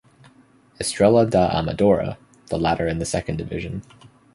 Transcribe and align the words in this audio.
Estrela 0.79 1.29
da 1.29 1.49
Amadora, 1.51 2.17
the 2.47 2.57
latter 2.57 2.87
in 2.87 2.97
the 2.97 3.05
second 3.05 3.37
division. 3.37 3.83